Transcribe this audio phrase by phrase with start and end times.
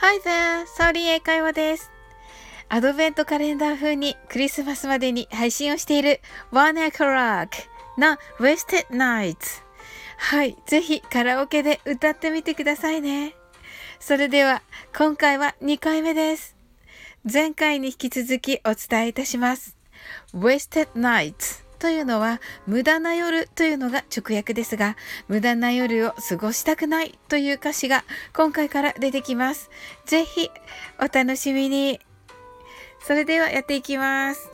[0.00, 0.64] Hi there!
[0.68, 1.90] サオリン英会話です。
[2.68, 6.20] アドベントカレンダー風にクリスマスまでに配信をしている
[6.52, 7.48] One O'Clock
[7.98, 9.64] の Wasted Nights。
[10.16, 10.56] はい。
[10.66, 13.34] ぜひカラオケで歌ってみてくださいね。
[13.98, 14.62] それでは、
[14.96, 16.54] 今回は2回目です。
[17.24, 19.76] 前回に引き続きお伝えいたします。
[20.32, 24.96] Wasted Nights というのは無駄な夜というのが直訳ですが、
[25.28, 28.04] 無駄な夜を過ごしたくないという歌詞が
[28.34, 29.70] 今回から出てきます。
[30.04, 30.50] ぜひ
[30.98, 32.00] お楽しみに。
[33.00, 34.50] それではやっていきます。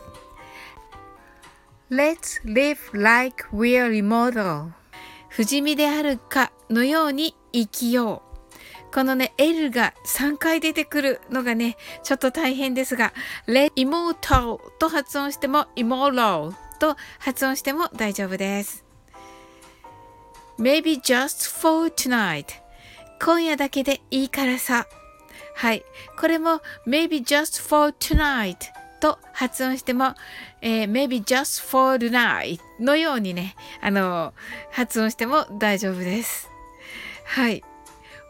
[1.90, 4.70] Let's live like we're immortal.
[5.28, 8.34] 不死身であるかのように生きよう。
[8.94, 13.12] このね、L が3回出てくるのがね、ちょっと大変ですが、
[13.48, 18.84] let immortal と発音しても immoral と発音しても大丈夫です。
[20.58, 22.46] maybe just for tonight
[23.20, 24.86] 今夜だけでいいからさ。
[25.56, 25.84] はい。
[26.18, 28.56] これも maybe just for tonight
[29.00, 30.14] と発音しても、
[30.60, 34.34] えー、maybe just for the night のようにね、あの
[34.70, 36.50] 発音しても大丈夫です。
[37.24, 37.62] はい。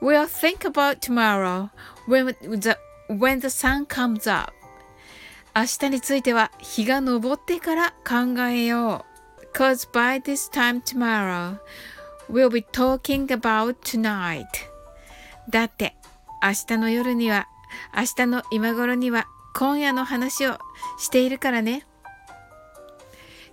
[0.02, 1.70] We'll think about tomorrow
[2.06, 2.76] when the,
[3.08, 4.52] when the sun comes up.
[5.56, 9.04] 明日については日が昇ってから考えよ
[9.52, 9.56] う。
[9.56, 11.58] Cause by this time tomorrow,
[12.28, 14.44] we'll be talking about tonight.
[15.48, 15.94] だって
[16.42, 17.46] 明日の夜には、
[17.96, 20.58] 明日の今頃には今夜の話を
[20.98, 21.86] しているからね。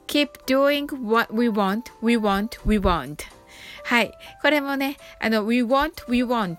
[0.08, 3.18] Keep doing what we want, we want, we want.
[3.84, 4.12] はい。
[4.42, 6.58] これもね、あの、we want, we want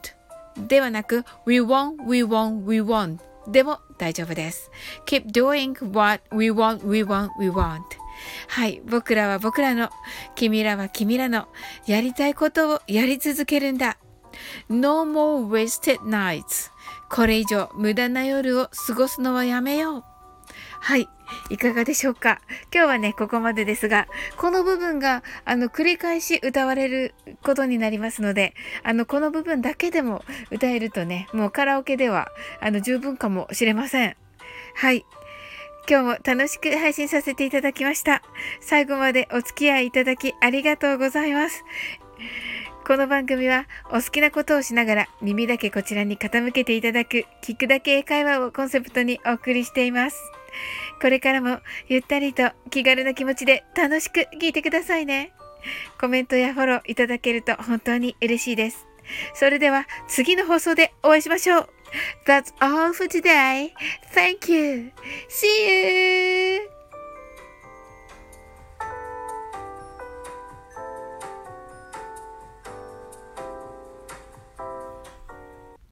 [0.69, 4.71] ではなく、we want, we want, we want でも大丈夫です。
[5.07, 7.83] keep doing what we want, we want, we want.
[8.49, 8.83] はい。
[8.85, 9.91] 僕らは僕らの、
[10.35, 11.49] 君らは君らの、
[11.87, 13.99] やりたいことをやり続けるんだ。
[14.69, 16.71] No more wasted nights.
[17.11, 20.05] これ以上無駄な夜を過ごすのはやめよう。
[20.81, 21.09] はい。
[21.51, 22.41] いかがでしょうか？
[22.75, 32.29] 今日はね、ここまでですが、この部分が、あの、繰り返し歌われることになりますので、あの、この部分だけでも歌えるとね、もうカラオケでは、
[32.61, 34.17] あの、十分かもしれません。
[34.75, 35.05] はい。
[35.89, 38.23] 今日も楽しく配信させていただきました。
[38.61, 41.65] 最後までお付き合いいただきありがとうございます。
[42.85, 50.17] この番組はお好きなことをしながら耳だけこちらに傾けていただく聞くだけ英会話をコンセプトにお送りしています。
[51.01, 55.33] これからもゆったりと気軽な気持ちで楽しく聞いてくださいね。
[56.01, 58.87] コメントやフォローいただけると本当に嬉しいです。
[59.35, 61.69] それでは次の放送でお会いしましょう。
[62.27, 63.71] That's all for today.
[64.13, 64.91] Thank you.
[65.29, 65.72] See you.